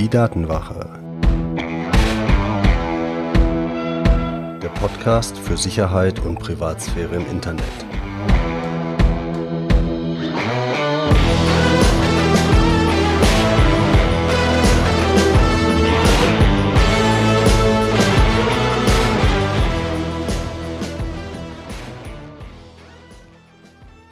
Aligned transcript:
Die 0.00 0.08
Datenwache. 0.08 0.88
Der 4.62 4.70
Podcast 4.70 5.36
für 5.36 5.58
Sicherheit 5.58 6.20
und 6.20 6.38
Privatsphäre 6.38 7.16
im 7.16 7.26
Internet. 7.26 7.66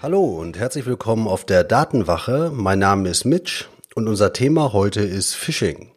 Hallo 0.02 0.22
und 0.38 0.58
herzlich 0.58 0.84
willkommen 0.84 1.26
auf 1.26 1.46
der 1.46 1.64
Datenwache. 1.64 2.52
Mein 2.54 2.78
Name 2.78 3.08
ist 3.08 3.24
Mitch 3.24 3.70
und 3.98 4.06
unser 4.06 4.32
Thema 4.32 4.72
heute 4.72 5.00
ist 5.00 5.34
Phishing. 5.34 5.90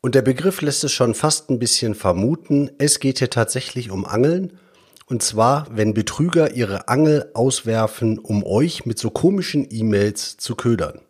Und 0.00 0.16
der 0.16 0.22
Begriff 0.22 0.60
lässt 0.60 0.82
es 0.82 0.90
schon 0.90 1.14
fast 1.14 1.50
ein 1.50 1.60
bisschen 1.60 1.94
vermuten, 1.94 2.68
es 2.78 2.98
geht 2.98 3.20
hier 3.20 3.30
tatsächlich 3.30 3.92
um 3.92 4.04
Angeln. 4.04 4.58
Und 5.06 5.22
zwar, 5.22 5.68
wenn 5.70 5.94
Betrüger 5.94 6.54
ihre 6.54 6.88
Angel 6.88 7.30
auswerfen, 7.32 8.18
um 8.18 8.44
euch 8.44 8.86
mit 8.86 8.98
so 8.98 9.10
komischen 9.10 9.68
E-Mails 9.70 10.36
zu 10.36 10.56
ködern. 10.56 11.00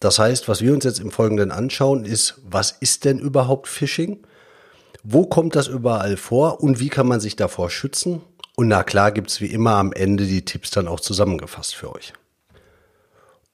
Das 0.00 0.18
heißt, 0.18 0.48
was 0.48 0.62
wir 0.62 0.74
uns 0.74 0.82
jetzt 0.82 0.98
im 0.98 1.12
Folgenden 1.12 1.52
anschauen, 1.52 2.04
ist, 2.04 2.40
was 2.44 2.72
ist 2.72 3.04
denn 3.04 3.20
überhaupt 3.20 3.68
Phishing? 3.68 4.26
Wo 5.04 5.26
kommt 5.26 5.54
das 5.54 5.68
überall 5.68 6.16
vor 6.16 6.60
und 6.60 6.80
wie 6.80 6.88
kann 6.88 7.06
man 7.06 7.20
sich 7.20 7.36
davor 7.36 7.70
schützen? 7.70 8.20
Und 8.56 8.66
na 8.66 8.82
klar 8.82 9.12
gibt's 9.12 9.40
wie 9.40 9.46
immer 9.46 9.76
am 9.76 9.92
Ende 9.92 10.26
die 10.26 10.44
Tipps 10.44 10.72
dann 10.72 10.88
auch 10.88 10.98
zusammengefasst 10.98 11.76
für 11.76 11.94
euch. 11.94 12.14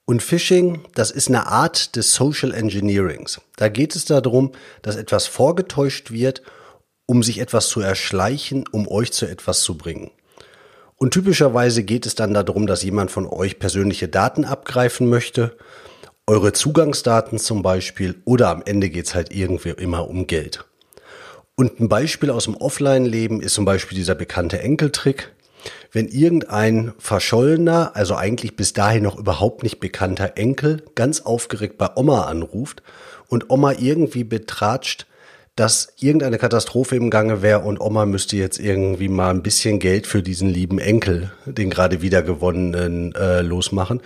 Und 0.06 0.22
Phishing, 0.22 0.82
das 0.94 1.10
ist 1.10 1.28
eine 1.28 1.46
Art 1.46 1.96
des 1.96 2.12
Social 2.12 2.52
Engineerings. 2.52 3.40
Da 3.56 3.68
geht 3.68 3.96
es 3.96 4.04
darum, 4.04 4.52
dass 4.82 4.96
etwas 4.96 5.26
vorgetäuscht 5.26 6.10
wird, 6.10 6.42
um 7.06 7.22
sich 7.22 7.38
etwas 7.38 7.68
zu 7.68 7.80
erschleichen, 7.80 8.64
um 8.70 8.86
euch 8.86 9.12
zu 9.12 9.26
etwas 9.26 9.62
zu 9.62 9.78
bringen. 9.78 10.10
Und 10.96 11.12
typischerweise 11.12 11.82
geht 11.84 12.06
es 12.06 12.14
dann 12.14 12.34
darum, 12.34 12.66
dass 12.66 12.82
jemand 12.82 13.10
von 13.10 13.26
euch 13.26 13.58
persönliche 13.58 14.08
Daten 14.08 14.44
abgreifen 14.44 15.08
möchte, 15.08 15.56
eure 16.26 16.52
Zugangsdaten 16.52 17.38
zum 17.38 17.62
Beispiel, 17.62 18.22
oder 18.24 18.48
am 18.48 18.62
Ende 18.64 18.90
geht 18.90 19.06
es 19.06 19.14
halt 19.14 19.34
irgendwie 19.34 19.70
immer 19.70 20.08
um 20.08 20.26
Geld. 20.26 20.64
Und 21.56 21.80
ein 21.80 21.88
Beispiel 21.88 22.30
aus 22.30 22.44
dem 22.44 22.56
Offline-Leben 22.56 23.40
ist 23.40 23.54
zum 23.54 23.64
Beispiel 23.64 23.96
dieser 23.96 24.14
bekannte 24.14 24.60
Enkeltrick 24.60 25.32
wenn 25.92 26.08
irgendein 26.08 26.92
verschollener, 26.98 27.92
also 27.94 28.14
eigentlich 28.16 28.56
bis 28.56 28.72
dahin 28.72 29.02
noch 29.02 29.18
überhaupt 29.18 29.62
nicht 29.62 29.80
bekannter 29.80 30.36
Enkel 30.36 30.82
ganz 30.94 31.20
aufgeregt 31.20 31.78
bei 31.78 31.90
Oma 31.96 32.24
anruft 32.24 32.82
und 33.28 33.50
Oma 33.50 33.72
irgendwie 33.72 34.24
betratscht, 34.24 35.06
dass 35.56 35.92
irgendeine 36.00 36.38
Katastrophe 36.38 36.96
im 36.96 37.10
Gange 37.10 37.40
wäre 37.40 37.60
und 37.60 37.80
Oma 37.80 38.06
müsste 38.06 38.36
jetzt 38.36 38.58
irgendwie 38.58 39.08
mal 39.08 39.30
ein 39.30 39.42
bisschen 39.42 39.78
Geld 39.78 40.08
für 40.08 40.20
diesen 40.20 40.48
lieben 40.48 40.80
Enkel, 40.80 41.30
den 41.46 41.70
gerade 41.70 42.02
wiedergewonnenen, 42.02 43.14
äh, 43.14 43.40
losmachen. 43.40 44.00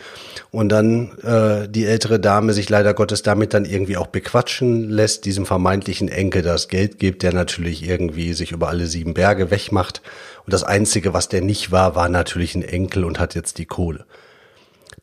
Und 0.50 0.68
dann 0.68 1.16
äh, 1.22 1.66
die 1.66 1.86
ältere 1.86 2.20
Dame 2.20 2.52
sich 2.52 2.68
leider 2.68 2.92
Gottes 2.92 3.22
damit 3.22 3.54
dann 3.54 3.64
irgendwie 3.64 3.96
auch 3.96 4.08
bequatschen 4.08 4.90
lässt, 4.90 5.24
diesem 5.24 5.46
vermeintlichen 5.46 6.08
Enkel 6.08 6.42
das 6.42 6.68
Geld 6.68 6.98
gibt, 6.98 7.22
der 7.22 7.32
natürlich 7.32 7.88
irgendwie 7.88 8.34
sich 8.34 8.52
über 8.52 8.68
alle 8.68 8.86
sieben 8.86 9.14
Berge 9.14 9.50
wegmacht. 9.50 10.02
Und 10.44 10.52
das 10.52 10.64
Einzige, 10.64 11.14
was 11.14 11.30
der 11.30 11.40
nicht 11.40 11.72
war, 11.72 11.94
war 11.94 12.10
natürlich 12.10 12.56
ein 12.56 12.62
Enkel 12.62 13.04
und 13.04 13.18
hat 13.18 13.34
jetzt 13.34 13.56
die 13.56 13.66
Kohle. 13.66 14.04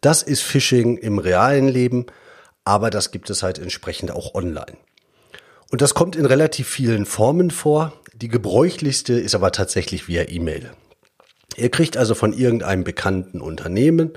Das 0.01 0.21
ist 0.21 0.43
Phishing 0.43 0.97
im 0.97 1.17
realen 1.17 1.67
Leben, 1.67 2.05
aber 2.65 2.91
das 2.91 3.09
gibt 3.09 3.31
es 3.31 3.41
halt 3.41 3.57
entsprechend 3.57 4.11
auch 4.11 4.35
online. 4.35 4.77
Und 5.75 5.81
das 5.81 5.93
kommt 5.93 6.15
in 6.15 6.25
relativ 6.25 6.69
vielen 6.69 7.05
Formen 7.05 7.51
vor. 7.51 7.91
Die 8.13 8.29
gebräuchlichste 8.29 9.19
ist 9.19 9.35
aber 9.35 9.51
tatsächlich 9.51 10.07
via 10.07 10.23
E-Mail. 10.29 10.71
Ihr 11.57 11.69
kriegt 11.69 11.97
also 11.97 12.15
von 12.15 12.31
irgendeinem 12.31 12.85
bekannten 12.85 13.41
Unternehmen, 13.41 14.13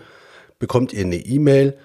bekommt 0.60 0.92
ihr 0.92 1.00
eine 1.00 1.16
E-Mail, 1.16 1.76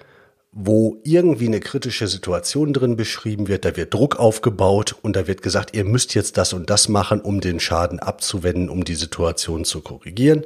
wo 0.52 1.00
irgendwie 1.02 1.48
eine 1.48 1.58
kritische 1.58 2.06
Situation 2.06 2.72
drin 2.72 2.94
beschrieben 2.94 3.48
wird, 3.48 3.64
da 3.64 3.76
wird 3.76 3.92
Druck 3.92 4.14
aufgebaut 4.14 4.94
und 5.02 5.16
da 5.16 5.26
wird 5.26 5.42
gesagt, 5.42 5.74
ihr 5.74 5.84
müsst 5.84 6.14
jetzt 6.14 6.36
das 6.36 6.52
und 6.52 6.70
das 6.70 6.88
machen, 6.88 7.20
um 7.20 7.40
den 7.40 7.58
Schaden 7.58 7.98
abzuwenden, 7.98 8.68
um 8.68 8.84
die 8.84 8.94
Situation 8.94 9.64
zu 9.64 9.80
korrigieren. 9.80 10.44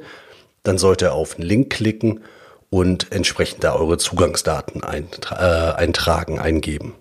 Dann 0.63 0.79
sollt 0.79 1.03
ihr 1.03 1.13
auf 1.13 1.35
einen 1.35 1.47
Link 1.47 1.69
klicken 1.69 2.21
und 2.71 3.11
entsprechend 3.11 3.63
da 3.63 3.75
eure 3.75 3.99
Zugangsdaten 3.99 4.81
äh, 4.81 5.35
eintragen, 5.35 6.39
eingeben. 6.39 6.95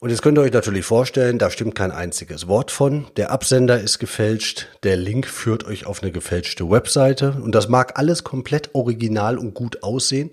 Und 0.00 0.10
jetzt 0.10 0.22
könnt 0.22 0.38
ihr 0.38 0.42
euch 0.42 0.52
natürlich 0.52 0.84
vorstellen, 0.84 1.38
da 1.38 1.50
stimmt 1.50 1.74
kein 1.74 1.90
einziges 1.90 2.46
Wort 2.46 2.70
von. 2.70 3.06
Der 3.16 3.32
Absender 3.32 3.80
ist 3.80 3.98
gefälscht, 3.98 4.68
der 4.84 4.96
Link 4.96 5.26
führt 5.26 5.64
euch 5.64 5.86
auf 5.86 6.02
eine 6.02 6.12
gefälschte 6.12 6.70
Webseite 6.70 7.36
und 7.42 7.52
das 7.52 7.68
mag 7.68 7.98
alles 7.98 8.22
komplett 8.22 8.74
original 8.74 9.38
und 9.38 9.54
gut 9.54 9.82
aussehen. 9.82 10.30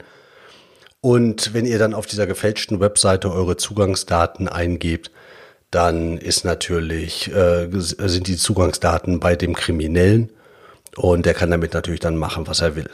Und 1.02 1.54
wenn 1.56 1.66
ihr 1.66 1.80
dann 1.80 1.96
auf 1.96 2.06
dieser 2.06 2.28
gefälschten 2.28 2.80
Webseite 2.80 3.32
eure 3.32 3.58
Zugangsdaten 3.58 4.48
eingebt, 4.48 5.10
dann 5.72 6.18
ist 6.18 6.46
natürlich, 6.46 7.34
äh, 7.34 7.68
sind 7.72 8.28
die 8.28 8.38
Zugangsdaten 8.38 9.20
bei 9.20 9.36
dem 9.36 9.56
Kriminellen 9.56 10.32
und 10.96 11.26
der 11.26 11.34
kann 11.34 11.50
damit 11.50 11.74
natürlich 11.74 12.00
dann 12.00 12.18
machen, 12.18 12.46
was 12.46 12.62
er 12.62 12.76
will. 12.76 12.90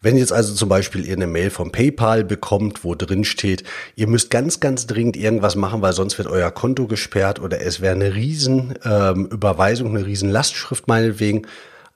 Wenn 0.00 0.16
jetzt 0.16 0.32
also 0.32 0.54
zum 0.54 0.68
Beispiel 0.68 1.04
ihr 1.04 1.14
eine 1.14 1.26
Mail 1.26 1.50
vom 1.50 1.72
PayPal 1.72 2.22
bekommt, 2.22 2.84
wo 2.84 2.94
drin 2.94 3.24
steht, 3.24 3.64
ihr 3.96 4.06
müsst 4.06 4.30
ganz, 4.30 4.60
ganz 4.60 4.86
dringend 4.86 5.16
irgendwas 5.16 5.56
machen, 5.56 5.82
weil 5.82 5.92
sonst 5.92 6.18
wird 6.18 6.28
euer 6.28 6.52
Konto 6.52 6.86
gesperrt 6.86 7.40
oder 7.40 7.60
es 7.60 7.80
wäre 7.80 7.96
eine 7.96 8.14
riesen 8.14 8.78
ähm, 8.84 9.26
Überweisung, 9.26 9.96
eine 9.96 10.06
riesen 10.06 10.30
Lastschrift 10.30 10.86
meinetwegen 10.86 11.48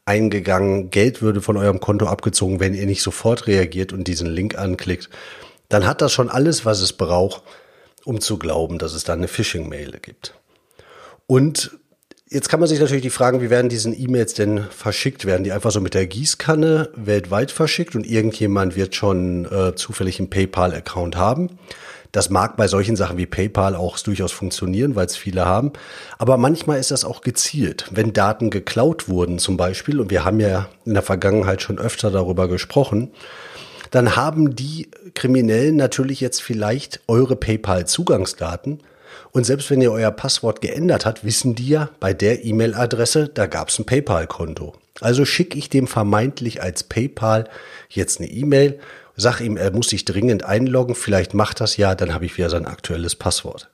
eingegangen, 0.04 0.90
Geld 0.90 1.22
würde 1.22 1.40
von 1.40 1.56
eurem 1.56 1.78
Konto 1.78 2.06
abgezogen, 2.06 2.58
wenn 2.58 2.74
ihr 2.74 2.86
nicht 2.86 3.02
sofort 3.02 3.46
reagiert 3.46 3.92
und 3.92 4.08
diesen 4.08 4.26
Link 4.26 4.58
anklickt, 4.58 5.08
dann 5.68 5.86
hat 5.86 6.02
das 6.02 6.12
schon 6.12 6.28
alles, 6.28 6.64
was 6.64 6.80
es 6.80 6.92
braucht, 6.92 7.44
um 8.04 8.20
zu 8.20 8.36
glauben, 8.36 8.78
dass 8.78 8.94
es 8.94 9.04
da 9.04 9.12
eine 9.12 9.28
Phishing-Mail 9.28 10.00
gibt. 10.02 10.34
Und 11.28 11.78
Jetzt 12.32 12.48
kann 12.48 12.60
man 12.60 12.68
sich 12.68 12.80
natürlich 12.80 13.02
die 13.02 13.10
fragen, 13.10 13.42
wie 13.42 13.50
werden 13.50 13.68
diesen 13.68 13.92
E-Mails 13.92 14.32
denn 14.32 14.64
verschickt? 14.70 15.26
Werden 15.26 15.44
die 15.44 15.52
einfach 15.52 15.70
so 15.70 15.82
mit 15.82 15.92
der 15.92 16.06
Gießkanne 16.06 16.88
weltweit 16.96 17.50
verschickt 17.50 17.94
und 17.94 18.06
irgendjemand 18.06 18.74
wird 18.74 18.94
schon 18.94 19.44
äh, 19.44 19.74
zufällig 19.74 20.18
einen 20.18 20.30
PayPal-Account 20.30 21.16
haben? 21.16 21.58
Das 22.10 22.30
mag 22.30 22.56
bei 22.56 22.68
solchen 22.68 22.96
Sachen 22.96 23.18
wie 23.18 23.26
PayPal 23.26 23.76
auch 23.76 23.98
durchaus 23.98 24.32
funktionieren, 24.32 24.96
weil 24.96 25.04
es 25.04 25.16
viele 25.16 25.44
haben. 25.44 25.72
Aber 26.16 26.38
manchmal 26.38 26.78
ist 26.78 26.90
das 26.90 27.04
auch 27.04 27.20
gezielt. 27.20 27.86
Wenn 27.90 28.14
Daten 28.14 28.48
geklaut 28.48 29.10
wurden 29.10 29.38
zum 29.38 29.58
Beispiel, 29.58 30.00
und 30.00 30.10
wir 30.10 30.24
haben 30.24 30.40
ja 30.40 30.68
in 30.86 30.94
der 30.94 31.02
Vergangenheit 31.02 31.60
schon 31.60 31.78
öfter 31.78 32.10
darüber 32.10 32.48
gesprochen, 32.48 33.10
dann 33.90 34.16
haben 34.16 34.56
die 34.56 34.90
Kriminellen 35.14 35.76
natürlich 35.76 36.22
jetzt 36.22 36.40
vielleicht 36.40 37.00
eure 37.08 37.36
PayPal-Zugangsdaten 37.36 38.80
und 39.32 39.44
selbst 39.44 39.70
wenn 39.70 39.80
ihr 39.80 39.92
euer 39.92 40.10
Passwort 40.10 40.60
geändert 40.60 41.06
habt, 41.06 41.24
wissen 41.24 41.54
die 41.54 41.68
ja 41.68 41.90
bei 42.00 42.12
der 42.12 42.44
E-Mail-Adresse, 42.44 43.28
da 43.32 43.46
gab 43.46 43.68
es 43.68 43.78
ein 43.78 43.86
PayPal-Konto. 43.86 44.74
Also 45.00 45.24
schicke 45.24 45.58
ich 45.58 45.70
dem 45.70 45.86
vermeintlich 45.86 46.62
als 46.62 46.84
PayPal 46.84 47.48
jetzt 47.88 48.20
eine 48.20 48.30
E-Mail, 48.30 48.78
sag 49.16 49.40
ihm, 49.40 49.56
er 49.56 49.72
muss 49.72 49.88
sich 49.88 50.04
dringend 50.04 50.44
einloggen, 50.44 50.94
vielleicht 50.94 51.34
macht 51.34 51.60
das 51.60 51.76
ja, 51.76 51.94
dann 51.94 52.12
habe 52.14 52.26
ich 52.26 52.36
wieder 52.36 52.50
sein 52.50 52.66
aktuelles 52.66 53.16
Passwort. 53.16 53.70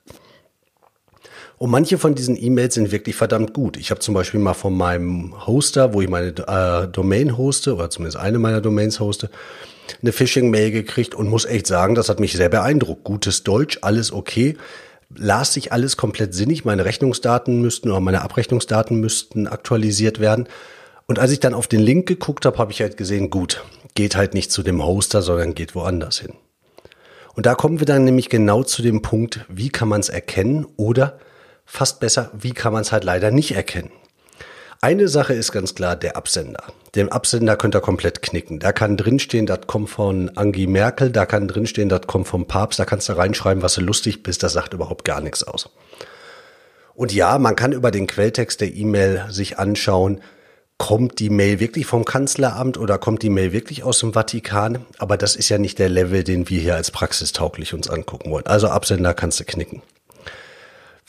Und 1.57 1.71
manche 1.71 1.97
von 1.97 2.15
diesen 2.15 2.41
E-Mails 2.41 2.75
sind 2.75 2.93
wirklich 2.93 3.17
verdammt 3.17 3.53
gut. 3.53 3.75
Ich 3.75 3.91
habe 3.91 3.99
zum 3.99 4.13
Beispiel 4.13 4.39
mal 4.39 4.53
von 4.53 4.73
meinem 4.73 5.45
Hoster, 5.45 5.93
wo 5.93 6.01
ich 6.01 6.07
meine 6.07 6.29
äh, 6.29 6.87
Domain 6.87 7.37
hoste, 7.37 7.75
oder 7.75 7.89
zumindest 7.89 8.17
eine 8.17 8.39
meiner 8.39 8.61
Domains 8.61 9.01
hoste, 9.01 9.29
eine 10.01 10.13
Phishing-Mail 10.13 10.71
gekriegt 10.71 11.15
und 11.15 11.27
muss 11.27 11.43
echt 11.43 11.67
sagen, 11.67 11.95
das 11.95 12.07
hat 12.07 12.21
mich 12.21 12.31
sehr 12.31 12.47
beeindruckt. 12.47 13.03
Gutes 13.03 13.43
Deutsch, 13.43 13.79
alles 13.81 14.13
okay 14.13 14.55
las 15.15 15.53
sich 15.53 15.71
alles 15.71 15.97
komplett 15.97 16.33
sinnig. 16.33 16.65
Meine 16.65 16.85
Rechnungsdaten 16.85 17.61
müssten 17.61 17.89
oder 17.89 17.99
meine 17.99 18.21
Abrechnungsdaten 18.21 18.99
müssten 18.99 19.47
aktualisiert 19.47 20.19
werden. 20.19 20.47
Und 21.07 21.19
als 21.19 21.31
ich 21.31 21.39
dann 21.39 21.53
auf 21.53 21.67
den 21.67 21.79
Link 21.79 22.07
geguckt 22.07 22.45
habe, 22.45 22.57
habe 22.57 22.71
ich 22.71 22.81
halt 22.81 22.97
gesehen, 22.97 23.29
gut, 23.29 23.63
geht 23.95 24.15
halt 24.15 24.33
nicht 24.33 24.51
zu 24.51 24.61
dem 24.61 24.83
Hoster, 24.83 25.21
sondern 25.21 25.55
geht 25.55 25.73
woanders 25.75 26.19
hin. 26.19 26.33
Und 27.33 27.45
da 27.45 27.55
kommen 27.55 27.79
wir 27.79 27.85
dann 27.85 28.05
nämlich 28.05 28.29
genau 28.29 28.63
zu 28.63 28.81
dem 28.81 29.01
Punkt, 29.01 29.45
wie 29.47 29.69
kann 29.69 29.87
man 29.87 30.01
es 30.01 30.09
erkennen 30.09 30.67
oder 30.77 31.19
fast 31.65 31.99
besser, 31.99 32.31
wie 32.37 32.51
kann 32.51 32.73
man 32.73 32.81
es 32.81 32.91
halt 32.91 33.03
leider 33.03 33.31
nicht 33.31 33.55
erkennen. 33.55 33.91
Eine 34.81 35.09
Sache 35.09 35.33
ist 35.33 35.51
ganz 35.51 35.75
klar, 35.75 35.97
der 35.97 36.15
Absender. 36.15 36.63
Den 36.95 37.11
Absender 37.11 37.57
könnt 37.57 37.75
ihr 37.75 37.81
komplett 37.81 38.21
knicken. 38.21 38.59
Da 38.59 38.71
kann 38.71 38.95
drinstehen, 38.95 39.45
das 39.45 39.67
kommt 39.67 39.89
von 39.89 40.31
Angie 40.37 40.67
Merkel, 40.67 41.11
da 41.11 41.25
kann 41.25 41.49
drinstehen, 41.49 41.89
das 41.89 42.07
kommt 42.07 42.29
vom 42.29 42.47
Papst, 42.47 42.79
da 42.79 42.85
kannst 42.85 43.09
du 43.09 43.13
reinschreiben, 43.17 43.61
was 43.61 43.73
du 43.73 43.81
lustig 43.81 44.23
bist, 44.23 44.41
das 44.41 44.53
sagt 44.53 44.73
überhaupt 44.73 45.03
gar 45.03 45.19
nichts 45.19 45.43
aus. 45.43 45.69
Und 46.95 47.13
ja, 47.13 47.37
man 47.39 47.57
kann 47.57 47.73
über 47.73 47.91
den 47.91 48.07
Quelltext 48.07 48.61
der 48.61 48.73
E-Mail 48.73 49.25
sich 49.29 49.59
anschauen, 49.59 50.21
kommt 50.77 51.19
die 51.19 51.29
Mail 51.29 51.59
wirklich 51.59 51.85
vom 51.85 52.05
Kanzleramt 52.05 52.77
oder 52.77 52.97
kommt 52.97 53.21
die 53.21 53.29
Mail 53.29 53.51
wirklich 53.51 53.83
aus 53.83 53.99
dem 53.99 54.13
Vatikan? 54.13 54.85
Aber 54.97 55.17
das 55.17 55.35
ist 55.35 55.49
ja 55.49 55.57
nicht 55.57 55.77
der 55.77 55.89
Level, 55.89 56.23
den 56.23 56.49
wir 56.49 56.61
hier 56.61 56.75
als 56.75 56.89
praxistauglich 56.91 57.73
uns 57.73 57.89
angucken 57.89 58.31
wollen. 58.31 58.45
Also 58.45 58.69
Absender 58.69 59.13
kannst 59.13 59.41
du 59.41 59.43
knicken. 59.43 59.81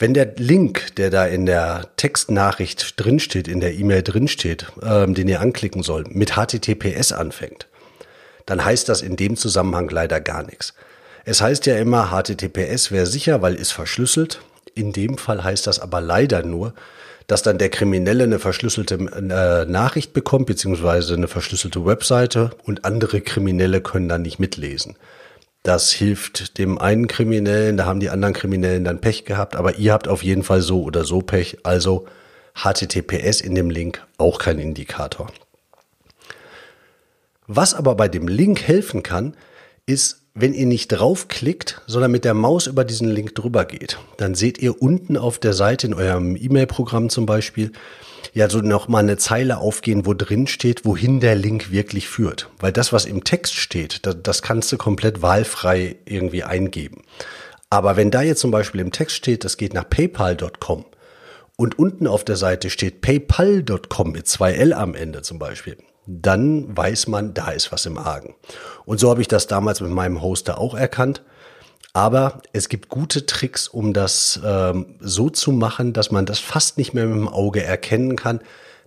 Wenn 0.01 0.15
der 0.15 0.33
Link, 0.37 0.95
der 0.95 1.11
da 1.11 1.27
in 1.27 1.45
der 1.45 1.85
Textnachricht 1.95 2.99
drinsteht, 2.99 3.47
in 3.47 3.59
der 3.59 3.75
E-Mail 3.75 4.01
drinsteht, 4.01 4.65
ähm, 4.81 5.13
den 5.13 5.27
ihr 5.27 5.41
anklicken 5.41 5.83
sollt, 5.83 6.15
mit 6.15 6.31
HTTPS 6.31 7.11
anfängt, 7.11 7.67
dann 8.47 8.65
heißt 8.65 8.89
das 8.89 9.03
in 9.03 9.15
dem 9.15 9.37
Zusammenhang 9.37 9.87
leider 9.91 10.19
gar 10.19 10.41
nichts. 10.41 10.73
Es 11.23 11.39
heißt 11.39 11.67
ja 11.67 11.77
immer, 11.77 12.09
HTTPS 12.09 12.89
wäre 12.89 13.05
sicher, 13.05 13.43
weil 13.43 13.53
ist 13.53 13.73
verschlüsselt. 13.73 14.41
In 14.73 14.91
dem 14.91 15.19
Fall 15.19 15.43
heißt 15.43 15.67
das 15.67 15.79
aber 15.79 16.01
leider 16.01 16.41
nur, 16.41 16.73
dass 17.27 17.43
dann 17.43 17.59
der 17.59 17.69
Kriminelle 17.69 18.23
eine 18.23 18.39
verschlüsselte 18.39 18.95
äh, 18.95 19.69
Nachricht 19.69 20.13
bekommt, 20.13 20.47
beziehungsweise 20.47 21.13
eine 21.13 21.27
verschlüsselte 21.27 21.85
Webseite 21.85 22.49
und 22.63 22.85
andere 22.85 23.21
Kriminelle 23.21 23.81
können 23.81 24.09
dann 24.09 24.23
nicht 24.23 24.39
mitlesen. 24.39 24.95
Das 25.63 25.91
hilft 25.91 26.57
dem 26.57 26.79
einen 26.79 27.07
Kriminellen, 27.07 27.77
da 27.77 27.85
haben 27.85 27.99
die 27.99 28.09
anderen 28.09 28.33
Kriminellen 28.33 28.83
dann 28.83 29.01
Pech 29.01 29.25
gehabt, 29.25 29.55
aber 29.55 29.75
ihr 29.75 29.93
habt 29.93 30.07
auf 30.07 30.23
jeden 30.23 30.43
Fall 30.43 30.61
so 30.61 30.81
oder 30.83 31.03
so 31.03 31.21
Pech, 31.21 31.59
also 31.63 32.07
HTTPS 32.55 33.41
in 33.41 33.55
dem 33.55 33.69
Link 33.69 34.05
auch 34.17 34.39
kein 34.39 34.57
Indikator. 34.57 35.31
Was 37.47 37.73
aber 37.73 37.95
bei 37.95 38.07
dem 38.07 38.27
Link 38.27 38.61
helfen 38.61 39.03
kann, 39.03 39.35
ist 39.85 40.20
wenn 40.33 40.53
ihr 40.53 40.65
nicht 40.65 40.87
draufklickt, 40.87 41.81
sondern 41.87 42.11
mit 42.11 42.23
der 42.23 42.33
Maus 42.33 42.67
über 42.67 42.85
diesen 42.85 43.09
Link 43.09 43.35
drüber 43.35 43.65
geht, 43.65 43.97
dann 44.17 44.33
seht 44.33 44.59
ihr 44.59 44.81
unten 44.81 45.17
auf 45.17 45.39
der 45.39 45.53
Seite 45.53 45.87
in 45.87 45.93
eurem 45.93 46.35
E-Mail-Programm 46.35 47.09
zum 47.09 47.25
Beispiel 47.25 47.71
ja 48.33 48.49
so 48.49 48.59
noch 48.59 48.87
mal 48.87 48.99
eine 48.99 49.17
Zeile 49.17 49.57
aufgehen, 49.57 50.05
wo 50.05 50.13
drin 50.13 50.47
steht, 50.47 50.85
wohin 50.85 51.19
der 51.19 51.35
Link 51.35 51.71
wirklich 51.71 52.07
führt. 52.07 52.49
Weil 52.59 52.71
das, 52.71 52.93
was 52.93 53.05
im 53.05 53.23
Text 53.23 53.55
steht, 53.55 54.05
das, 54.05 54.17
das 54.23 54.41
kannst 54.41 54.71
du 54.71 54.77
komplett 54.77 55.21
wahlfrei 55.21 55.97
irgendwie 56.05 56.43
eingeben. 56.43 57.03
Aber 57.69 57.95
wenn 57.97 58.11
da 58.11 58.21
jetzt 58.21 58.39
zum 58.39 58.51
Beispiel 58.51 58.81
im 58.81 58.91
Text 58.91 59.15
steht, 59.15 59.43
das 59.43 59.57
geht 59.57 59.73
nach 59.73 59.89
paypal.com 59.89 60.85
und 61.57 61.77
unten 61.77 62.07
auf 62.07 62.23
der 62.23 62.37
Seite 62.37 62.69
steht 62.69 63.01
paypal.com 63.01 64.11
mit 64.11 64.27
zwei 64.27 64.53
L 64.53 64.73
am 64.73 64.95
Ende 64.95 65.21
zum 65.21 65.39
Beispiel, 65.39 65.77
dann 66.05 66.75
weiß 66.75 67.07
man, 67.07 67.33
da 67.33 67.51
ist 67.51 67.71
was 67.71 67.85
im 67.85 67.97
Argen. 67.97 68.35
Und 68.85 68.99
so 68.99 69.09
habe 69.09 69.21
ich 69.21 69.27
das 69.27 69.47
damals 69.47 69.81
mit 69.81 69.91
meinem 69.91 70.21
Hoster 70.21 70.59
auch 70.59 70.75
erkannt. 70.75 71.21
Aber 71.93 72.41
es 72.53 72.69
gibt 72.69 72.89
gute 72.89 73.25
Tricks, 73.25 73.67
um 73.67 73.93
das 73.93 74.39
ähm, 74.45 74.95
so 74.99 75.29
zu 75.29 75.51
machen, 75.51 75.93
dass 75.93 76.09
man 76.09 76.25
das 76.25 76.39
fast 76.39 76.77
nicht 76.77 76.93
mehr 76.93 77.05
mit 77.05 77.17
dem 77.17 77.27
Auge 77.27 77.63
erkennen 77.63 78.15
kann. 78.15 78.39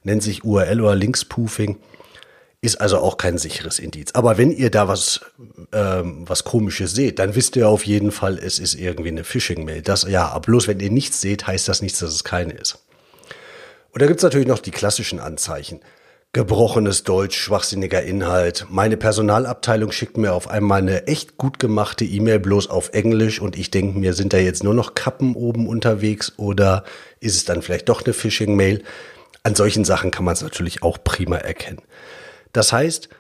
Nennt 0.02 0.22
sich 0.22 0.44
URL 0.44 0.80
oder 0.80 0.94
Linkspoofing. 0.94 1.78
Ist 2.62 2.80
also 2.80 2.98
auch 2.98 3.18
kein 3.18 3.36
sicheres 3.36 3.78
Indiz. 3.78 4.12
Aber 4.14 4.38
wenn 4.38 4.50
ihr 4.50 4.70
da 4.70 4.88
was, 4.88 5.20
ähm, 5.72 6.24
was 6.26 6.44
komisches 6.44 6.94
seht, 6.94 7.18
dann 7.18 7.34
wisst 7.34 7.56
ihr 7.56 7.68
auf 7.68 7.84
jeden 7.84 8.10
Fall, 8.10 8.38
es 8.38 8.58
ist 8.58 8.74
irgendwie 8.74 9.10
eine 9.10 9.24
Phishing-Mail. 9.24 9.82
Das, 9.82 10.04
ja, 10.08 10.28
aber 10.28 10.40
bloß 10.46 10.66
wenn 10.66 10.80
ihr 10.80 10.90
nichts 10.90 11.20
seht, 11.20 11.46
heißt 11.46 11.68
das 11.68 11.82
nichts, 11.82 11.98
dass 11.98 12.10
es 12.10 12.24
keine 12.24 12.54
ist. 12.54 12.78
Und 13.92 14.00
da 14.00 14.06
gibt's 14.06 14.22
natürlich 14.22 14.48
noch 14.48 14.60
die 14.60 14.70
klassischen 14.70 15.20
Anzeichen. 15.20 15.80
Gebrochenes 16.34 17.04
Deutsch, 17.04 17.38
schwachsinniger 17.38 18.02
Inhalt. 18.02 18.66
Meine 18.68 18.96
Personalabteilung 18.96 19.92
schickt 19.92 20.16
mir 20.16 20.32
auf 20.32 20.48
einmal 20.48 20.80
eine 20.80 21.06
echt 21.06 21.36
gut 21.36 21.60
gemachte 21.60 22.04
E-Mail 22.04 22.40
bloß 22.40 22.70
auf 22.70 22.88
Englisch 22.88 23.40
und 23.40 23.56
ich 23.56 23.70
denke 23.70 23.96
mir, 23.96 24.14
sind 24.14 24.32
da 24.32 24.38
jetzt 24.38 24.64
nur 24.64 24.74
noch 24.74 24.94
Kappen 24.94 25.36
oben 25.36 25.68
unterwegs 25.68 26.32
oder 26.36 26.82
ist 27.20 27.36
es 27.36 27.44
dann 27.44 27.62
vielleicht 27.62 27.88
doch 27.88 28.04
eine 28.04 28.14
Phishing-Mail? 28.14 28.82
An 29.44 29.54
solchen 29.54 29.84
Sachen 29.84 30.10
kann 30.10 30.24
man 30.24 30.34
es 30.34 30.42
natürlich 30.42 30.82
auch 30.82 30.98
prima 31.04 31.36
erkennen. 31.36 31.82
Das 32.52 32.72
heißt, 32.72 33.10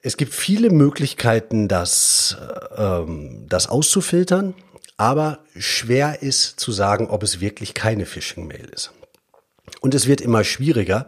es 0.00 0.16
gibt 0.16 0.32
viele 0.32 0.70
Möglichkeiten, 0.70 1.68
das, 1.68 2.38
ähm, 2.78 3.44
das 3.46 3.68
auszufiltern, 3.68 4.54
aber 4.96 5.40
schwer 5.54 6.22
ist 6.22 6.58
zu 6.58 6.72
sagen, 6.72 7.08
ob 7.08 7.24
es 7.24 7.40
wirklich 7.40 7.74
keine 7.74 8.06
Phishing-Mail 8.06 8.70
ist. 8.72 8.90
Und 9.82 9.94
es 9.94 10.06
wird 10.06 10.22
immer 10.22 10.44
schwieriger, 10.44 11.06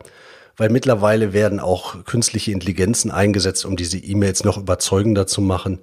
weil 0.56 0.68
mittlerweile 0.68 1.32
werden 1.32 1.60
auch 1.60 2.04
künstliche 2.04 2.52
Intelligenzen 2.52 3.10
eingesetzt, 3.10 3.64
um 3.64 3.76
diese 3.76 3.98
E-Mails 3.98 4.44
noch 4.44 4.56
überzeugender 4.56 5.26
zu 5.26 5.40
machen. 5.40 5.80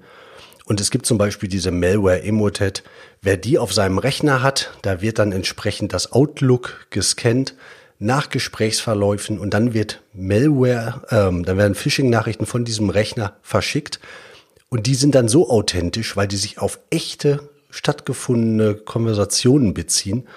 Und 0.65 0.79
es 0.79 0.91
gibt 0.91 1.05
zum 1.05 1.17
Beispiel 1.17 1.49
diese 1.49 1.71
Malware 1.71 2.23
Emotet. 2.23 2.83
Wer 3.21 3.37
die 3.37 3.57
auf 3.57 3.73
seinem 3.73 3.97
Rechner 3.97 4.41
hat, 4.41 4.71
da 4.81 5.01
wird 5.01 5.19
dann 5.19 5.31
entsprechend 5.31 5.93
das 5.93 6.13
Outlook 6.13 6.87
gescannt 6.89 7.55
nach 7.99 8.29
Gesprächsverläufen 8.29 9.37
und 9.37 9.53
dann 9.53 9.73
wird 9.73 10.01
Malware, 10.13 11.01
ähm, 11.11 11.45
dann 11.45 11.57
werden 11.57 11.75
Phishing-Nachrichten 11.75 12.45
von 12.45 12.65
diesem 12.65 12.89
Rechner 12.89 13.35
verschickt 13.43 13.99
und 14.69 14.87
die 14.87 14.95
sind 14.95 15.13
dann 15.13 15.27
so 15.27 15.49
authentisch, 15.49 16.15
weil 16.15 16.27
die 16.27 16.37
sich 16.37 16.57
auf 16.57 16.79
echte 16.89 17.49
stattgefundene 17.69 18.75
Konversationen 18.75 19.73
beziehen 19.73 20.27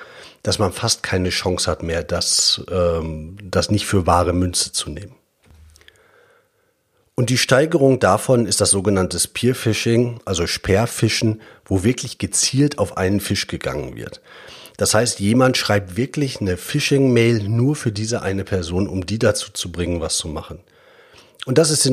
dass 0.44 0.58
man 0.58 0.72
fast 0.72 1.02
keine 1.02 1.30
Chance 1.30 1.68
hat 1.68 1.82
mehr, 1.82 2.04
das, 2.04 2.62
ähm, 2.70 3.36
das 3.42 3.70
nicht 3.70 3.86
für 3.86 4.06
wahre 4.06 4.34
Münze 4.34 4.70
zu 4.70 4.90
nehmen. 4.90 5.16
Und 7.16 7.30
die 7.30 7.38
Steigerung 7.38 7.98
davon 7.98 8.46
ist 8.46 8.60
das 8.60 8.70
sogenannte 8.70 9.18
Spearfishing, 9.18 10.20
also 10.24 10.46
Sperrfischen, 10.46 11.40
wo 11.64 11.82
wirklich 11.82 12.18
gezielt 12.18 12.78
auf 12.78 12.96
einen 12.96 13.20
Fisch 13.20 13.46
gegangen 13.46 13.96
wird. 13.96 14.20
Das 14.76 14.92
heißt, 14.92 15.18
jemand 15.18 15.56
schreibt 15.56 15.96
wirklich 15.96 16.40
eine 16.40 16.56
Phishing-Mail 16.56 17.48
nur 17.48 17.74
für 17.74 17.92
diese 17.92 18.22
eine 18.22 18.44
Person, 18.44 18.86
um 18.86 19.06
die 19.06 19.18
dazu 19.18 19.50
zu 19.52 19.72
bringen, 19.72 20.00
was 20.00 20.18
zu 20.18 20.28
machen. 20.28 20.58
Und 21.46 21.56
das 21.56 21.70
ist 21.70 21.86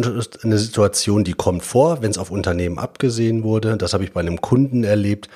eine 0.44 0.58
Situation, 0.58 1.24
die 1.24 1.34
kommt 1.34 1.64
vor, 1.64 2.02
wenn 2.02 2.12
es 2.12 2.18
auf 2.18 2.32
Unternehmen 2.32 2.80
abgesehen 2.80 3.44
wurde. 3.44 3.78
Das 3.78 3.94
habe 3.94 4.04
ich 4.04 4.12
bei 4.12 4.22
einem 4.22 4.42
Kunden 4.42 4.84
erlebt, 4.84 5.30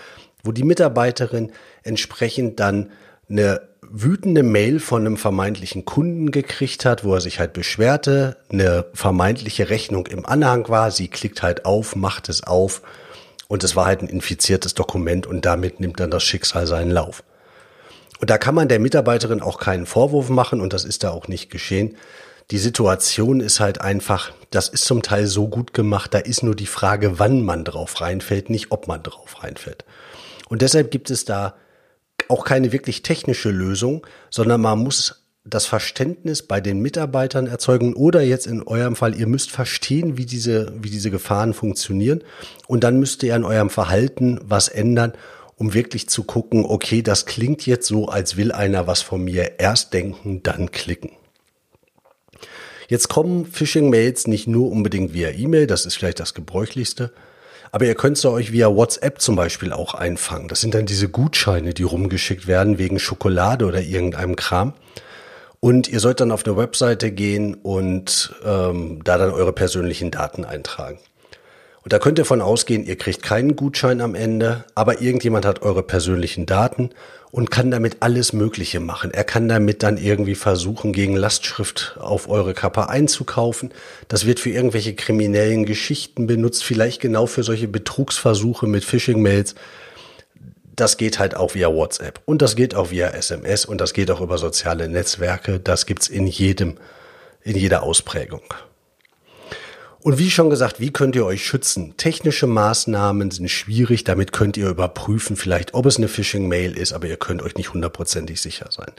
wo 0.45 0.51
die 0.51 0.63
Mitarbeiterin 0.63 1.51
entsprechend 1.83 2.59
dann 2.59 2.91
eine 3.29 3.61
wütende 3.81 4.43
Mail 4.43 4.79
von 4.79 5.01
einem 5.01 5.17
vermeintlichen 5.17 5.85
Kunden 5.85 6.31
gekriegt 6.31 6.85
hat, 6.85 7.03
wo 7.03 7.13
er 7.13 7.21
sich 7.21 7.39
halt 7.39 7.53
beschwerte, 7.53 8.37
eine 8.49 8.85
vermeintliche 8.93 9.69
Rechnung 9.69 10.07
im 10.07 10.25
Anhang 10.25 10.69
war, 10.69 10.91
sie 10.91 11.07
klickt 11.07 11.43
halt 11.43 11.65
auf, 11.65 11.95
macht 11.95 12.29
es 12.29 12.43
auf 12.43 12.81
und 13.47 13.63
es 13.63 13.75
war 13.75 13.85
halt 13.85 14.01
ein 14.01 14.09
infiziertes 14.09 14.73
Dokument 14.73 15.27
und 15.27 15.45
damit 15.45 15.79
nimmt 15.79 15.99
dann 15.99 16.11
das 16.11 16.23
Schicksal 16.23 16.67
seinen 16.67 16.91
Lauf. 16.91 17.23
Und 18.19 18.29
da 18.29 18.37
kann 18.37 18.55
man 18.55 18.67
der 18.67 18.79
Mitarbeiterin 18.79 19.41
auch 19.41 19.59
keinen 19.59 19.85
Vorwurf 19.85 20.29
machen 20.29 20.61
und 20.61 20.73
das 20.73 20.85
ist 20.85 21.03
da 21.03 21.11
auch 21.11 21.27
nicht 21.27 21.49
geschehen. 21.49 21.95
Die 22.51 22.57
Situation 22.57 23.39
ist 23.39 23.59
halt 23.59 23.81
einfach, 23.81 24.31
das 24.51 24.69
ist 24.69 24.85
zum 24.85 25.01
Teil 25.01 25.25
so 25.27 25.47
gut 25.47 25.73
gemacht, 25.73 26.13
da 26.13 26.19
ist 26.19 26.43
nur 26.43 26.55
die 26.55 26.67
Frage, 26.67 27.19
wann 27.19 27.43
man 27.43 27.65
drauf 27.65 28.01
reinfällt, 28.01 28.49
nicht 28.49 28.71
ob 28.71 28.87
man 28.87 29.03
drauf 29.03 29.43
reinfällt. 29.43 29.83
Und 30.49 30.61
deshalb 30.61 30.91
gibt 30.91 31.09
es 31.09 31.25
da 31.25 31.55
auch 32.29 32.45
keine 32.45 32.71
wirklich 32.71 33.01
technische 33.03 33.51
Lösung, 33.51 34.05
sondern 34.29 34.61
man 34.61 34.79
muss 34.79 35.25
das 35.45 35.67
Verständnis 35.67 36.41
bei 36.41 36.59
den 36.59 36.79
Mitarbeitern 36.79 37.45
erzeugen 37.45 37.93
oder 37.93 38.21
jetzt 38.21 38.47
in 38.47 38.63
eurem 38.63 38.95
Fall, 38.95 39.15
ihr 39.15 39.27
müsst 39.27 39.51
verstehen, 39.51 40.17
wie 40.17 40.25
diese, 40.25 40.73
wie 40.81 40.89
diese 40.89 41.11
Gefahren 41.11 41.53
funktionieren 41.53 42.23
und 42.67 42.83
dann 42.83 42.99
müsst 42.99 43.21
ihr 43.21 43.35
an 43.35 43.43
eurem 43.43 43.69
Verhalten 43.69 44.39
was 44.43 44.69
ändern, 44.69 45.13
um 45.55 45.75
wirklich 45.75 46.09
zu 46.09 46.23
gucken, 46.23 46.65
okay, 46.65 47.03
das 47.03 47.27
klingt 47.27 47.65
jetzt 47.67 47.87
so, 47.87 48.07
als 48.07 48.37
will 48.37 48.51
einer 48.51 48.87
was 48.87 49.01
von 49.03 49.23
mir. 49.23 49.59
Erst 49.59 49.93
denken, 49.93 50.41
dann 50.41 50.71
klicken. 50.71 51.11
Jetzt 52.87 53.07
kommen 53.07 53.45
Phishing-Mails 53.45 54.27
nicht 54.27 54.47
nur 54.47 54.71
unbedingt 54.71 55.13
via 55.13 55.29
E-Mail, 55.29 55.67
das 55.67 55.85
ist 55.85 55.95
vielleicht 55.95 56.19
das 56.19 56.33
gebräuchlichste, 56.33 57.13
aber 57.75 57.87
ihr 57.87 57.95
könnt 57.95 58.17
sie 58.17 58.31
euch 58.31 58.53
via 58.53 58.73
WhatsApp 58.73 59.19
zum 59.19 59.35
Beispiel 59.35 59.73
auch 59.73 59.95
einfangen. 59.95 60.47
Das 60.47 60.61
sind 60.61 60.73
dann 60.73 60.85
diese 60.85 61.09
Gutscheine, 61.09 61.73
die 61.73 61.83
rumgeschickt 61.83 62.47
werden 62.47 62.77
wegen 62.77 62.99
Schokolade 62.99 63.65
oder 63.65 63.81
irgendeinem 63.81 64.37
Kram. 64.37 64.71
Und 65.59 65.89
ihr 65.89 65.99
sollt 65.99 66.21
dann 66.21 66.31
auf 66.31 66.45
eine 66.45 66.55
Webseite 66.55 67.11
gehen 67.11 67.53
und 67.53 68.33
ähm, 68.45 69.01
da 69.03 69.17
dann 69.17 69.31
eure 69.31 69.51
persönlichen 69.51 70.09
Daten 70.09 70.45
eintragen. 70.45 70.99
Und 71.85 71.93
da 71.93 71.99
könnt 71.99 72.17
ihr 72.17 72.25
von 72.25 72.41
ausgehen, 72.41 72.83
ihr 72.83 72.97
kriegt 72.97 73.21
keinen 73.21 73.55
Gutschein 73.55 74.01
am 74.01 74.15
Ende, 74.15 74.63
aber 74.73 75.01
irgendjemand 75.01 75.45
hat 75.45 75.61
eure 75.61 75.83
persönlichen 75.83 76.47
Daten 76.47 76.89
und 77.29 77.51
kann 77.51 77.69
damit 77.69 77.97
alles 77.99 78.33
Mögliche 78.33 78.79
machen. 78.79 79.11
Er 79.11 79.23
kann 79.23 79.47
damit 79.47 79.83
dann 79.83 79.97
irgendwie 79.97 80.33
versuchen, 80.33 80.93
gegen 80.93 81.15
Lastschrift 81.15 81.95
auf 81.99 82.27
eure 82.27 82.55
Kappe 82.55 82.89
einzukaufen. 82.89 83.71
Das 84.07 84.25
wird 84.25 84.39
für 84.39 84.49
irgendwelche 84.49 84.95
kriminellen 84.95 85.67
Geschichten 85.67 86.25
benutzt, 86.25 86.63
vielleicht 86.63 87.01
genau 87.01 87.27
für 87.27 87.43
solche 87.43 87.67
Betrugsversuche 87.67 88.65
mit 88.65 88.83
Phishing-Mails. 88.83 89.53
Das 90.75 90.97
geht 90.97 91.19
halt 91.19 91.35
auch 91.35 91.53
via 91.53 91.71
WhatsApp 91.71 92.19
und 92.25 92.41
das 92.41 92.55
geht 92.55 92.73
auch 92.73 92.89
via 92.89 93.09
SMS 93.09 93.63
und 93.63 93.79
das 93.79 93.93
geht 93.93 94.09
auch 94.09 94.21
über 94.21 94.39
soziale 94.39 94.89
Netzwerke. 94.89 95.59
Das 95.59 95.85
gibt's 95.85 96.07
in 96.07 96.25
jedem, 96.25 96.77
in 97.43 97.55
jeder 97.55 97.83
Ausprägung. 97.83 98.41
Und 100.05 100.19
wie 100.19 100.29
schon 100.29 100.51
gesagt, 100.51 100.79
wie 100.79 100.93
könnt 100.93 101.15
ihr 101.15 101.25
euch 101.25 101.43
schützen? 101.43 101.97
Technische 101.97 102.45
Maßnahmen 102.45 103.31
sind 103.31 103.49
schwierig, 103.49 104.03
damit 104.03 104.33
könnt 104.33 104.55
ihr 104.55 104.69
überprüfen 104.69 105.35
vielleicht, 105.35 105.73
ob 105.73 105.87
es 105.87 105.97
eine 105.97 106.07
Phishing-Mail 106.07 106.77
ist, 106.77 106.93
aber 106.93 107.07
ihr 107.07 107.17
könnt 107.17 107.41
euch 107.41 107.55
nicht 107.55 107.73
hundertprozentig 107.73 108.39
sicher 108.39 108.67
sein. 108.69 108.91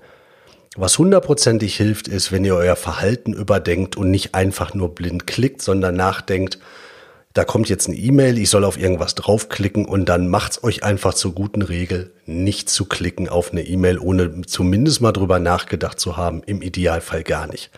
Was 0.75 0.98
hundertprozentig 0.98 1.76
hilft, 1.76 2.08
ist, 2.08 2.32
wenn 2.32 2.44
ihr 2.44 2.56
euer 2.56 2.75
Verhalten 2.75 3.34
überdenkt 3.34 3.94
und 3.94 4.10
nicht 4.10 4.34
einfach 4.34 4.75
nur 4.75 4.96
blind 4.96 5.28
klickt, 5.28 5.62
sondern 5.62 5.94
nachdenkt, 5.94 6.58
da 7.34 7.44
kommt 7.44 7.68
jetzt 7.68 7.86
eine 7.86 7.96
E-Mail, 7.96 8.36
ich 8.36 8.50
soll 8.50 8.64
auf 8.64 8.76
irgendwas 8.76 9.14
draufklicken 9.14 9.84
und 9.84 10.06
dann 10.06 10.26
macht's 10.26 10.64
euch 10.64 10.82
einfach 10.82 11.14
zur 11.14 11.34
guten 11.34 11.62
Regel, 11.62 12.10
nicht 12.25 12.68
zu 12.68 12.84
klicken 12.84 13.28
auf 13.28 13.52
eine 13.52 13.62
E-Mail, 13.62 14.00
ohne 14.00 14.42
zumindest 14.42 15.00
mal 15.02 15.12
drüber 15.12 15.38
nachgedacht 15.38 16.00
zu 16.00 16.16
haben, 16.16 16.42
im 16.46 16.62
Idealfall 16.62 17.22
gar 17.22 17.46
nicht. 17.46 17.70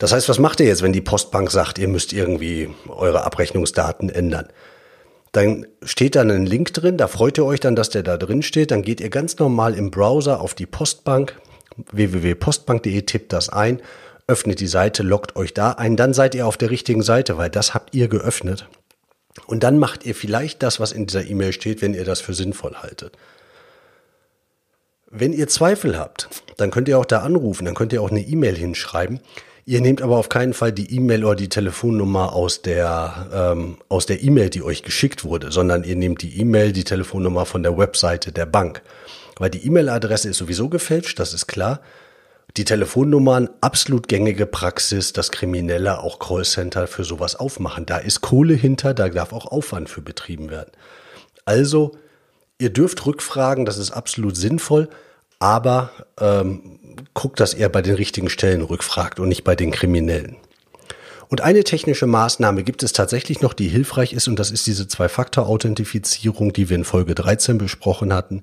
Das 0.00 0.12
heißt, 0.12 0.28
was 0.28 0.40
macht 0.40 0.58
ihr 0.58 0.66
jetzt, 0.66 0.82
wenn 0.82 0.92
die 0.92 1.00
Postbank 1.00 1.52
sagt, 1.52 1.78
ihr 1.78 1.86
müsst 1.86 2.12
irgendwie 2.12 2.74
eure 2.88 3.22
Abrechnungsdaten 3.22 4.10
ändern? 4.10 4.48
Dann 5.30 5.66
steht 5.84 6.16
da 6.16 6.22
ein 6.22 6.46
Link 6.46 6.74
drin, 6.74 6.96
da 6.96 7.06
freut 7.06 7.38
ihr 7.38 7.44
euch 7.44 7.60
dann, 7.60 7.76
dass 7.76 7.90
der 7.90 8.02
da 8.02 8.16
drin 8.16 8.42
steht. 8.42 8.72
Dann 8.72 8.82
geht 8.82 9.00
ihr 9.00 9.10
ganz 9.10 9.38
normal 9.38 9.74
im 9.74 9.92
Browser 9.92 10.40
auf 10.40 10.54
die 10.54 10.66
Postbank, 10.66 11.38
www.postbank.de, 11.92 13.02
tippt 13.02 13.32
das 13.32 13.48
ein 13.48 13.80
öffnet 14.30 14.60
die 14.60 14.68
Seite, 14.68 15.02
loggt 15.02 15.34
euch 15.34 15.52
da 15.52 15.72
ein, 15.72 15.96
dann 15.96 16.14
seid 16.14 16.36
ihr 16.36 16.46
auf 16.46 16.56
der 16.56 16.70
richtigen 16.70 17.02
Seite, 17.02 17.36
weil 17.36 17.50
das 17.50 17.74
habt 17.74 17.94
ihr 17.94 18.06
geöffnet. 18.06 18.68
Und 19.46 19.64
dann 19.64 19.76
macht 19.76 20.06
ihr 20.06 20.14
vielleicht 20.14 20.62
das, 20.62 20.78
was 20.78 20.92
in 20.92 21.06
dieser 21.06 21.26
E-Mail 21.26 21.52
steht, 21.52 21.82
wenn 21.82 21.94
ihr 21.94 22.04
das 22.04 22.20
für 22.20 22.32
sinnvoll 22.32 22.76
haltet. 22.76 23.18
Wenn 25.10 25.32
ihr 25.32 25.48
Zweifel 25.48 25.98
habt, 25.98 26.28
dann 26.56 26.70
könnt 26.70 26.86
ihr 26.88 26.96
auch 26.98 27.04
da 27.04 27.18
anrufen, 27.20 27.64
dann 27.64 27.74
könnt 27.74 27.92
ihr 27.92 28.00
auch 28.00 28.10
eine 28.10 28.20
E-Mail 28.20 28.56
hinschreiben. 28.56 29.18
Ihr 29.66 29.80
nehmt 29.80 30.02
aber 30.02 30.16
auf 30.16 30.28
keinen 30.28 30.54
Fall 30.54 30.72
die 30.72 30.94
E-Mail 30.94 31.24
oder 31.24 31.36
die 31.36 31.48
Telefonnummer 31.48 32.32
aus 32.32 32.62
der 32.62 33.28
ähm, 33.32 33.76
aus 33.88 34.06
der 34.06 34.22
E-Mail, 34.22 34.50
die 34.50 34.62
euch 34.62 34.82
geschickt 34.82 35.24
wurde, 35.24 35.52
sondern 35.52 35.84
ihr 35.84 35.96
nehmt 35.96 36.22
die 36.22 36.40
E-Mail, 36.40 36.72
die 36.72 36.84
Telefonnummer 36.84 37.46
von 37.46 37.62
der 37.62 37.76
Webseite 37.76 38.32
der 38.32 38.46
Bank, 38.46 38.82
weil 39.38 39.50
die 39.50 39.64
E-Mail-Adresse 39.66 40.30
ist 40.30 40.38
sowieso 40.38 40.68
gefälscht, 40.68 41.18
das 41.18 41.34
ist 41.34 41.46
klar. 41.46 41.80
Die 42.56 42.64
Telefonnummern, 42.64 43.48
absolut 43.60 44.08
gängige 44.08 44.44
Praxis, 44.44 45.12
dass 45.12 45.30
Kriminelle 45.30 46.00
auch 46.00 46.18
Callcenter 46.18 46.88
für 46.88 47.04
sowas 47.04 47.36
aufmachen. 47.36 47.86
Da 47.86 47.98
ist 47.98 48.22
Kohle 48.22 48.54
hinter, 48.54 48.92
da 48.92 49.08
darf 49.08 49.32
auch 49.32 49.46
Aufwand 49.46 49.88
für 49.88 50.00
betrieben 50.00 50.50
werden. 50.50 50.72
Also, 51.44 51.92
ihr 52.58 52.70
dürft 52.70 53.06
rückfragen, 53.06 53.66
das 53.66 53.78
ist 53.78 53.92
absolut 53.92 54.36
sinnvoll, 54.36 54.88
aber 55.40 55.90
ähm, 56.20 56.78
guckt, 57.14 57.40
dass 57.40 57.54
ihr 57.54 57.68
bei 57.68 57.82
den 57.82 57.96
richtigen 57.96 58.30
Stellen 58.30 58.62
rückfragt 58.62 59.18
und 59.18 59.28
nicht 59.28 59.42
bei 59.42 59.56
den 59.56 59.72
Kriminellen. 59.72 60.36
Und 61.28 61.40
eine 61.40 61.64
technische 61.64 62.06
Maßnahme 62.06 62.62
gibt 62.64 62.82
es 62.82 62.92
tatsächlich 62.92 63.40
noch, 63.40 63.54
die 63.54 63.68
hilfreich 63.68 64.12
ist, 64.12 64.28
und 64.28 64.38
das 64.38 64.50
ist 64.50 64.66
diese 64.66 64.88
Zwei-Faktor-Authentifizierung, 64.88 66.52
die 66.52 66.68
wir 66.68 66.76
in 66.76 66.84
Folge 66.84 67.14
13 67.14 67.56
besprochen 67.56 68.12
hatten. 68.12 68.42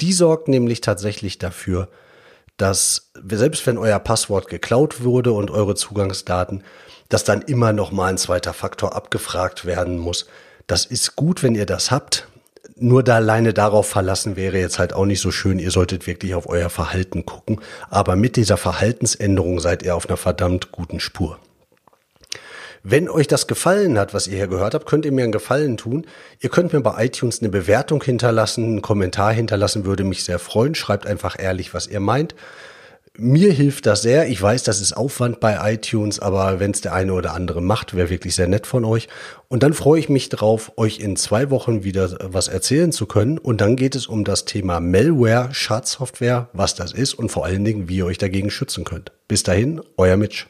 Die 0.00 0.12
sorgt 0.12 0.48
nämlich 0.48 0.80
tatsächlich 0.80 1.38
dafür, 1.38 1.88
dass 2.56 3.12
selbst 3.24 3.66
wenn 3.66 3.78
euer 3.78 3.98
Passwort 3.98 4.48
geklaut 4.48 5.02
wurde 5.02 5.32
und 5.32 5.50
eure 5.50 5.76
Zugangsdaten, 5.76 6.64
dass 7.08 7.24
dann 7.24 7.42
immer 7.42 7.72
noch 7.72 7.92
mal 7.92 8.08
ein 8.08 8.18
zweiter 8.18 8.52
Faktor 8.52 8.96
abgefragt 8.96 9.64
werden 9.64 9.98
muss. 9.98 10.26
Das 10.66 10.86
ist 10.86 11.16
gut, 11.16 11.42
wenn 11.42 11.54
ihr 11.54 11.66
das 11.66 11.90
habt. 11.90 12.26
Nur 12.76 13.02
da 13.02 13.16
alleine 13.16 13.52
darauf 13.52 13.88
verlassen 13.88 14.36
wäre 14.36 14.58
jetzt 14.58 14.78
halt 14.78 14.92
auch 14.92 15.06
nicht 15.06 15.20
so 15.20 15.30
schön. 15.30 15.58
Ihr 15.58 15.70
solltet 15.70 16.06
wirklich 16.06 16.34
auf 16.34 16.48
euer 16.48 16.70
Verhalten 16.70 17.24
gucken. 17.24 17.60
Aber 17.90 18.16
mit 18.16 18.36
dieser 18.36 18.56
Verhaltensänderung 18.56 19.60
seid 19.60 19.82
ihr 19.82 19.94
auf 19.94 20.08
einer 20.08 20.16
verdammt 20.16 20.72
guten 20.72 20.98
Spur. 20.98 21.38
Wenn 22.82 23.08
euch 23.08 23.26
das 23.28 23.46
gefallen 23.46 23.98
hat, 23.98 24.12
was 24.12 24.26
ihr 24.26 24.36
hier 24.36 24.46
gehört 24.46 24.74
habt, 24.74 24.84
könnt 24.84 25.06
ihr 25.06 25.12
mir 25.12 25.22
einen 25.22 25.32
Gefallen 25.32 25.78
tun. 25.78 26.06
Ihr 26.40 26.50
könnt 26.50 26.74
mir 26.74 26.80
bei 26.82 27.06
iTunes 27.06 27.40
eine 27.40 27.48
Bewertung 27.48 28.02
hinterlassen, 28.02 28.64
einen 28.64 28.82
Kommentar 28.82 29.32
hinterlassen, 29.32 29.86
würde 29.86 30.04
mich 30.04 30.22
sehr 30.24 30.38
freuen. 30.38 30.74
Schreibt 30.74 31.06
einfach 31.06 31.38
ehrlich, 31.38 31.72
was 31.72 31.86
ihr 31.86 32.00
meint. 32.00 32.34
Mir 33.16 33.52
hilft 33.52 33.86
das 33.86 34.02
sehr. 34.02 34.28
Ich 34.28 34.42
weiß, 34.42 34.64
das 34.64 34.80
ist 34.80 34.96
Aufwand 34.96 35.38
bei 35.38 35.72
iTunes, 35.72 36.18
aber 36.18 36.58
wenn 36.58 36.72
es 36.72 36.80
der 36.80 36.94
eine 36.94 37.12
oder 37.12 37.32
andere 37.32 37.62
macht, 37.62 37.94
wäre 37.94 38.10
wirklich 38.10 38.34
sehr 38.34 38.48
nett 38.48 38.66
von 38.66 38.84
euch. 38.84 39.06
Und 39.46 39.62
dann 39.62 39.72
freue 39.72 40.00
ich 40.00 40.08
mich 40.08 40.30
drauf, 40.30 40.72
euch 40.76 40.98
in 40.98 41.14
zwei 41.14 41.48
Wochen 41.50 41.84
wieder 41.84 42.18
was 42.20 42.48
erzählen 42.48 42.90
zu 42.90 43.06
können. 43.06 43.38
Und 43.38 43.60
dann 43.60 43.76
geht 43.76 43.94
es 43.94 44.08
um 44.08 44.24
das 44.24 44.46
Thema 44.46 44.80
Malware, 44.80 45.54
Schadsoftware, 45.54 46.48
was 46.54 46.74
das 46.74 46.92
ist 46.92 47.14
und 47.14 47.28
vor 47.28 47.44
allen 47.44 47.64
Dingen, 47.64 47.88
wie 47.88 47.98
ihr 47.98 48.06
euch 48.06 48.18
dagegen 48.18 48.50
schützen 48.50 48.82
könnt. 48.82 49.12
Bis 49.28 49.44
dahin, 49.44 49.80
euer 49.96 50.16
Mitch. 50.16 50.48